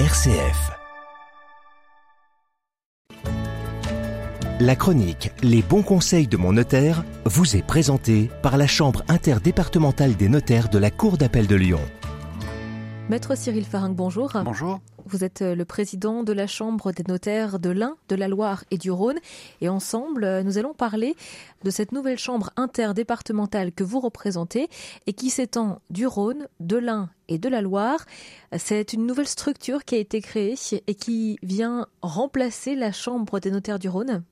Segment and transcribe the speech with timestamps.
[0.00, 0.72] RCF.
[4.58, 10.16] La chronique Les bons conseils de mon notaire vous est présentée par la Chambre interdépartementale
[10.16, 11.80] des notaires de la Cour d'appel de Lyon.
[13.10, 14.32] Maître Cyril Faringue, bonjour.
[14.46, 14.80] Bonjour.
[15.04, 18.64] Vous êtes euh, le président de la Chambre des notaires de l'Ain, de la Loire
[18.70, 19.18] et du Rhône.
[19.60, 21.14] Et ensemble, euh, nous allons parler
[21.64, 24.70] de cette nouvelle Chambre interdépartementale que vous représentez
[25.06, 28.06] et qui s'étend du Rhône, de l'Ain et de la Loire.
[28.56, 30.54] C'est une nouvelle structure qui a été créée
[30.86, 34.24] et qui vient remplacer la Chambre des notaires du Rhône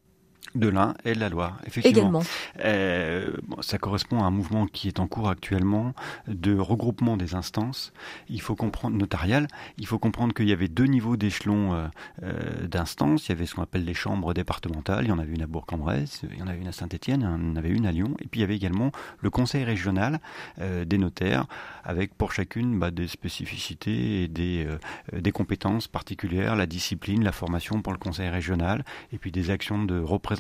[0.55, 1.99] de l'Ain et de la Loire, effectivement.
[1.99, 2.23] Également.
[2.65, 5.95] Euh, ça correspond à un mouvement qui est en cours actuellement
[6.29, 7.93] de regroupement des instances.
[8.29, 9.49] Il faut comprendre notarial.
[9.79, 11.87] Il faut comprendre qu'il y avait deux niveaux d'échelon euh,
[12.23, 13.29] euh, d'instances.
[13.29, 15.05] Il y avait ce qu'on appelle les chambres départementales.
[15.05, 17.25] Il y en avait une à Bourg-en-Bresse, il y en avait une à Saint-Étienne, il
[17.25, 18.15] y en avait une à Lyon.
[18.21, 20.21] Et puis il y avait également le Conseil régional
[20.59, 21.47] des notaires,
[21.85, 24.67] avec pour chacune bah, des spécificités et des,
[25.13, 29.85] des compétences particulières, la discipline, la formation pour le Conseil régional, et puis des actions
[29.85, 30.32] de représentation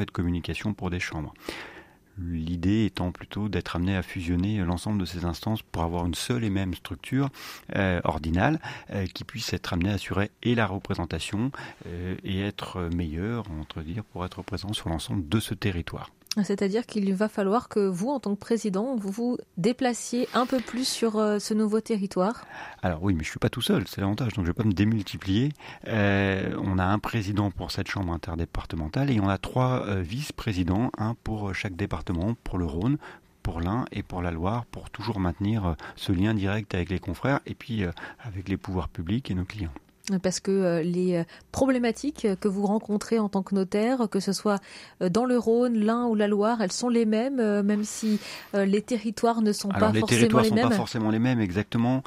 [0.00, 1.34] et de communication pour des chambres.
[2.18, 6.44] L'idée étant plutôt d'être amené à fusionner l'ensemble de ces instances pour avoir une seule
[6.44, 7.28] et même structure
[7.74, 11.50] euh, ordinale euh, qui puisse être amenée à assurer et la représentation
[11.86, 16.10] euh, et être meilleure, entre dire, pour être présent sur l'ensemble de ce territoire.
[16.42, 20.58] C'est-à-dire qu'il va falloir que vous, en tant que président, vous vous déplaciez un peu
[20.58, 22.44] plus sur euh, ce nouveau territoire
[22.82, 24.62] Alors oui, mais je ne suis pas tout seul, c'est l'avantage, donc je ne vais
[24.62, 25.50] pas me démultiplier.
[25.86, 30.90] Euh, on a un président pour cette chambre interdépartementale et on a trois euh, vice-présidents,
[30.98, 32.98] un pour chaque département, pour le Rhône,
[33.42, 37.40] pour l'Ain et pour la Loire, pour toujours maintenir ce lien direct avec les confrères
[37.46, 37.84] et puis
[38.20, 39.74] avec les pouvoirs publics et nos clients
[40.22, 44.32] parce que euh, les euh, problématiques que vous rencontrez en tant que notaire, que ce
[44.32, 44.60] soit
[45.00, 48.18] euh, dans le Rhône, l'Ain ou la Loire, elles sont les mêmes, même si
[48.54, 50.10] les territoires ne sont pas forcément les mêmes.
[50.10, 52.02] Les territoires ne sont pas forcément les mêmes, exactement.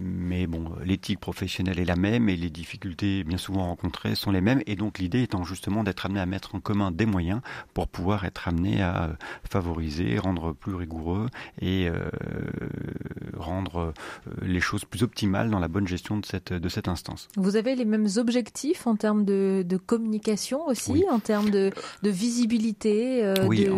[0.00, 4.40] Mais bon, l'éthique professionnelle est la même et les difficultés bien souvent rencontrées sont les
[4.40, 4.62] mêmes.
[4.66, 7.40] Et donc l'idée étant justement d'être amené à mettre en commun des moyens
[7.74, 9.16] pour pouvoir être amené à
[9.48, 11.28] favoriser, rendre plus rigoureux
[11.60, 12.10] et euh,
[13.36, 13.94] rendre
[14.26, 17.28] euh, les choses plus optimales dans la bonne gestion de cette, de cette instance.
[17.36, 21.70] Vous avez les mêmes objectifs en termes de, de communication aussi, en termes de,
[22.02, 23.68] de visibilité euh, Oui,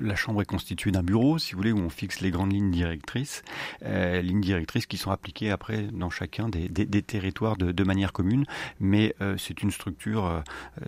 [0.00, 2.70] la Chambre est constituée d'un bureau, si vous voulez, où on fixe les grandes lignes
[2.70, 3.42] directrices,
[3.84, 8.44] euh, lignes directrices qui sont appliquées après dans chacun des, territoires de, manière commune,
[8.80, 10.40] mais euh, c'est une structure euh,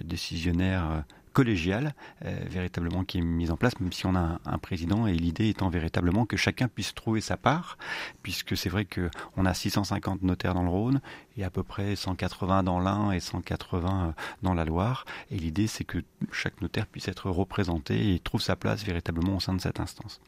[0.03, 5.07] décisionnaire collégiale euh, véritablement qui est mise en place, même si on a un, président
[5.07, 7.77] et l'idée étant véritablement que chacun puisse trouver sa part,
[8.23, 11.01] puisque c'est vrai qu'on a 650 notaires dans le Rhône
[11.37, 14.13] et à peu près 180 dans l'Ain et 180 euh,
[14.43, 15.05] dans la Loire.
[15.31, 15.99] Et l'idée c'est que
[16.33, 20.21] chaque notaire puisse être représenté et trouve sa place véritablement au sein de cette instance.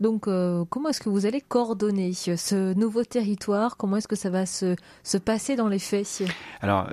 [0.00, 3.76] Donc euh, comment est-ce que vous allez coordonner ce nouveau territoire?
[3.76, 6.24] Comment est-ce que ça va se, se passer dans les faits?
[6.60, 6.90] Alors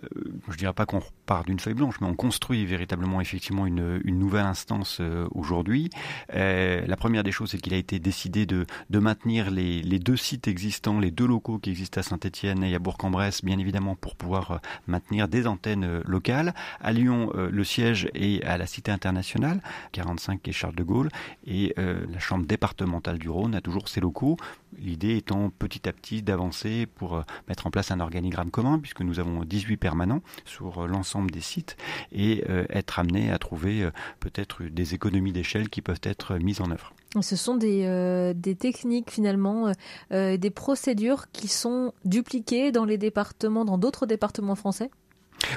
[0.50, 4.46] je dirais pas qu'on part d'une feuille blanche, mais on construit véritablement effectivement une, nouvelle
[4.46, 5.90] instance euh, aujourd'hui.
[6.34, 10.48] Euh, la première des choses, c'est qu'il a été décidé de, maintenir les, deux sites
[10.48, 14.52] existants, les deux locaux qui existent à Saint-Etienne et à Bourg-en-Bresse, bien évidemment pour pouvoir
[14.52, 14.58] euh,
[14.88, 16.54] maintenir des antennes locales.
[16.82, 19.62] À Lyon, le siège est à la Cité internationale,
[19.94, 21.10] 45 et Charles de Gaulle,
[21.46, 24.38] et la Chambre départementale du Rhône a toujours ses locaux.
[24.78, 29.20] L'idée étant petit à petit d'avancer pour mettre en place un organigramme commun, puisque nous
[29.20, 31.78] avons 18 permanents sur l'ensemble des sites,
[32.12, 36.72] et être amené à trouver euh, peut-être des économies d'échelle qui peuvent être mises en
[36.72, 36.94] œuvre.
[37.22, 39.72] Ce sont des, euh, des techniques finalement,
[40.12, 44.90] euh, des procédures qui sont dupliquées dans les départements, dans d'autres départements français?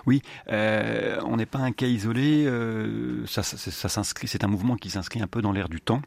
[0.06, 2.47] Oui, on n'est pas un cas isolé.
[3.26, 6.03] ça, ça s'inscrit, c'est un mouvement qui s'inscrit un peu dans l'air du temps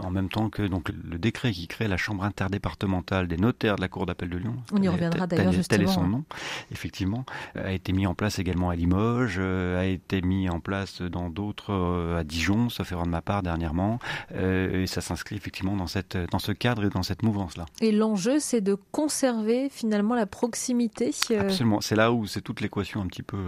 [0.00, 3.80] en même temps que donc le décret qui crée la chambre interdépartementale des notaires de
[3.80, 4.56] la Cour d'appel de Lyon.
[4.72, 5.78] On y reviendra d'ailleurs justement.
[5.78, 6.24] Tel est son nom,
[6.70, 11.02] effectivement, a été mis en place également à Limoges, euh, a été mis en place
[11.02, 13.98] dans d'autres euh, à Dijon, sauf erreur de ma part dernièrement,
[14.34, 17.66] euh, et ça s'inscrit effectivement dans cette dans ce cadre et dans cette mouvance là.
[17.80, 21.12] Et l'enjeu, c'est de conserver finalement la proximité.
[21.38, 23.38] Absolument, c'est là où c'est toute l'équation un petit peu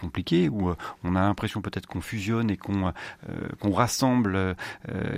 [0.00, 0.72] compliquée, où
[1.02, 2.92] on a l'impression peut-être qu'on fusionne et qu'on
[3.60, 4.56] qu'on rassemble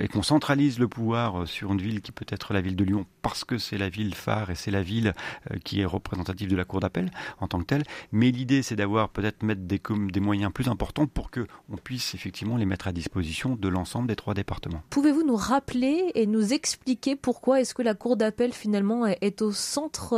[0.07, 2.85] et qu'on centralise le pouvoir euh, sur une ville qui peut être la ville de
[2.85, 5.13] Lyon parce que c'est la ville phare et c'est la ville
[5.51, 7.83] euh, qui est représentative de la cour d'appel en tant que telle.
[8.13, 9.81] Mais l'idée, c'est d'avoir peut-être mettre des,
[10.13, 14.07] des moyens plus importants pour que on puisse effectivement les mettre à disposition de l'ensemble
[14.07, 14.81] des trois départements.
[14.91, 19.51] Pouvez-vous nous rappeler et nous expliquer pourquoi est-ce que la cour d'appel finalement est au
[19.51, 20.13] centre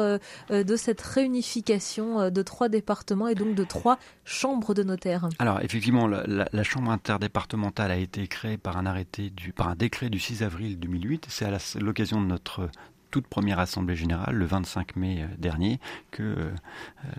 [0.51, 5.63] euh, de cette réunification de trois départements et donc de trois chambres de notaires Alors
[5.63, 10.11] effectivement, la, la chambre interdépartementale a été créée par un arrêté du, par un décret
[10.11, 11.25] du 6 avril 2008.
[11.31, 12.69] C'est à l'occasion de notre
[13.11, 16.51] toute première assemblée générale, le 25 mai dernier, que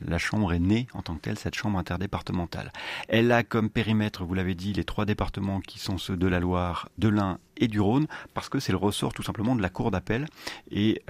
[0.05, 2.71] la Chambre est née en tant que telle, cette Chambre interdépartementale.
[3.07, 6.39] Elle a comme périmètre, vous l'avez dit, les trois départements qui sont ceux de la
[6.39, 9.69] Loire, de l'Ain et du Rhône, parce que c'est le ressort tout simplement de la
[9.69, 10.25] Cour d'appel,
[10.71, 11.01] et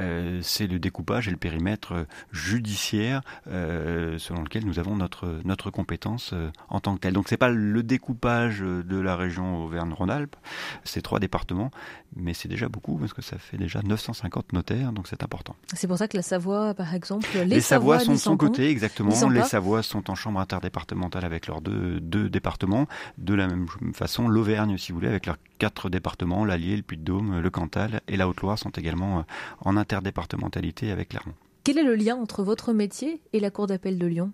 [0.42, 6.34] c'est le découpage et le périmètre judiciaire selon lequel nous avons notre, notre compétence
[6.69, 7.13] en tant que telle.
[7.13, 10.36] Donc c'est pas le découpage de la région Auvergne-Rhône-Alpes,
[10.84, 11.72] c'est trois départements,
[12.16, 15.56] mais c'est déjà beaucoup parce que ça fait déjà 950 notaires, donc c'est important.
[15.74, 18.69] C'est pour ça que la Savoie, par exemple, les, les Savoies sont de son côté,
[18.69, 19.12] exactement.
[19.30, 22.88] Les Savoies sont en chambre interdépartementale avec leurs deux, deux départements.
[23.18, 27.39] De la même façon, l'Auvergne, si vous voulez, avec leurs quatre départements, l'Allier, le Puy-de-Dôme,
[27.39, 29.23] le Cantal et la Haute-Loire sont également euh,
[29.59, 31.35] en interdépartementalité avec Clermont.
[31.63, 34.31] Quel est le lien entre votre métier et la Cour d'appel de Lyon?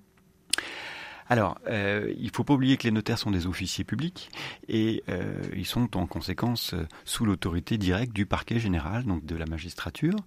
[1.28, 4.30] Alors, euh, il ne faut pas oublier que les notaires sont des officiers publics
[4.68, 9.48] et euh, ils sont en conséquence sous l'autorité directe du parquet général, donc de la
[9.48, 10.18] magistrature.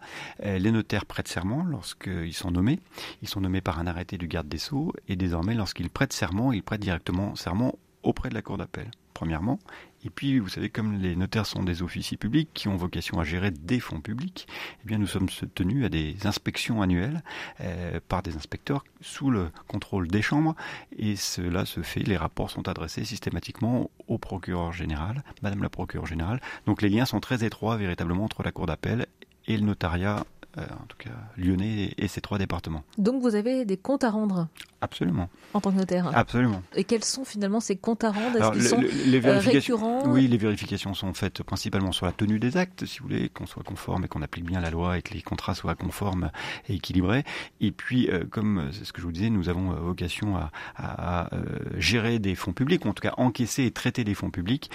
[0.42, 2.80] les notaires prêtent serment lorsqu'ils sont nommés.
[3.22, 6.52] Ils sont nommés par un arrêté du garde des sceaux et désormais, lorsqu'ils prêtent serment,
[6.52, 9.58] ils prêtent directement serment auprès de la cour d'appel premièrement.
[10.04, 13.24] Et puis, vous savez, comme les notaires sont des officiers publics qui ont vocation à
[13.24, 14.46] gérer des fonds publics,
[14.84, 17.22] eh bien, nous sommes tenus à des inspections annuelles
[17.60, 20.54] euh, par des inspecteurs sous le contrôle des chambres.
[20.96, 26.06] Et cela se fait, les rapports sont adressés systématiquement au procureur général, Madame la procureure
[26.06, 26.40] générale.
[26.66, 29.06] Donc, les liens sont très étroits véritablement entre la cour d'appel
[29.48, 30.24] et le notariat
[30.58, 32.82] en tout cas lyonnais et ces trois départements.
[32.96, 34.48] Donc vous avez des comptes à rendre
[34.80, 35.28] Absolument.
[35.54, 36.62] En tant que notaire Absolument.
[36.76, 38.36] Et quels sont finalement ces comptes à rendre?
[38.36, 40.06] Est-ce qu'ils sont les euh, récurrents?
[40.06, 43.46] Oui, les vérifications sont faites principalement sur la tenue des actes, si vous voulez, qu'on
[43.46, 46.30] soit conforme et qu'on applique bien la loi et que les contrats soient conformes
[46.68, 47.24] et équilibrés.
[47.60, 51.30] Et puis, euh, comme c'est ce que je vous disais, nous avons vocation à, à,
[51.76, 54.70] gérer des fonds publics, ou en tout cas encaisser et traiter des fonds publics.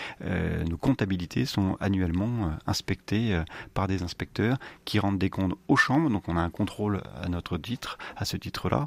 [0.70, 3.42] nos comptabilités sont annuellement inspectées
[3.74, 7.30] par des inspecteurs qui rendent des comptes aux chambres, donc on a un contrôle à
[7.30, 8.84] notre titre, à ce titre-là,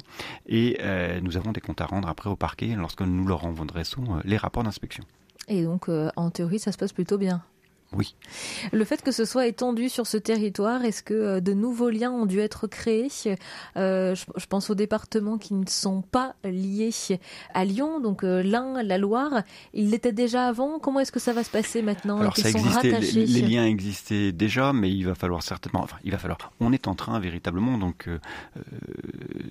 [0.47, 4.17] et euh, nous avons des comptes à rendre après au parquet lorsque nous leur envoierons
[4.17, 5.03] euh, les rapports d'inspection.
[5.47, 7.41] Et donc, euh, en théorie, ça se passe plutôt bien
[7.93, 8.15] oui.
[8.73, 12.11] Le fait que ce soit étendu sur ce territoire, est-ce que euh, de nouveaux liens
[12.11, 13.07] ont dû être créés?
[13.77, 16.91] Euh, je, pense aux départements qui ne sont pas liés
[17.53, 19.43] à Lyon, donc euh, l'Ain, la Loire.
[19.73, 20.79] Ils l'étaient déjà avant.
[20.79, 22.19] Comment est-ce que ça va se passer maintenant?
[22.19, 25.81] Alors ça existait, les, liens existaient déjà, mais il va falloir certainement.
[25.81, 26.37] Enfin, il va falloir.
[26.59, 28.09] On est en train véritablement, donc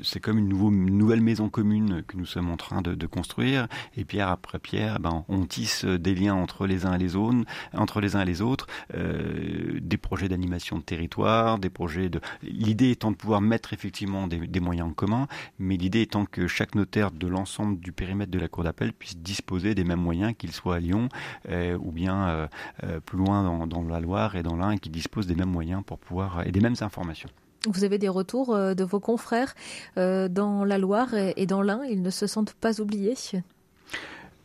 [0.02, 3.66] c'est comme une, nouvelle maison commune que nous sommes en train de, construire.
[3.96, 7.38] Et pierre après pierre, ben, on tisse des liens entre les uns et les autres,
[7.72, 12.20] entre les uns les autres, euh, des projets d'animation de territoire, des projets de.
[12.42, 15.28] L'idée étant de pouvoir mettre effectivement des, moyens en commun,
[15.58, 19.16] mais l'idée étant que chaque notaire de l'ensemble du périmètre de la cour d'appel puisse
[19.16, 21.08] disposer des mêmes moyens, qu'il soit à Lyon
[21.48, 22.48] euh, ou bien
[22.82, 25.98] euh, plus loin dans, la Loire et dans l'Ain, qui dispose des mêmes moyens pour
[25.98, 27.30] pouvoir et des mêmes informations.
[27.68, 29.54] Vous avez des retours de vos confrères
[29.96, 31.82] dans la Loire et dans l'Ain?
[31.88, 33.14] Ils ne se sentent pas oubliés?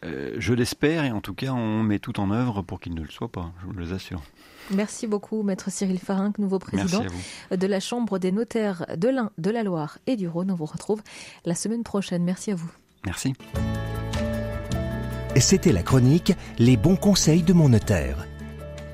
[0.03, 3.01] Euh, je l'espère et en tout cas on met tout en œuvre pour qu'il ne
[3.01, 4.21] le soit pas, je vous le assure.
[4.71, 7.03] Merci beaucoup, Maître Cyril Farinck, nouveau président
[7.51, 10.51] de la Chambre des notaires de l'Ain, de la Loire et du Rhône.
[10.51, 11.01] On vous retrouve
[11.45, 12.23] la semaine prochaine.
[12.23, 12.71] Merci à vous.
[13.05, 13.33] Merci.
[15.37, 18.27] C'était la chronique Les bons conseils de mon notaire.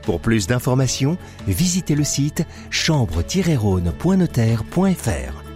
[0.03, 1.17] Pour plus d'informations,
[1.47, 5.46] visitez le site chambre-rhône.notaire.fr.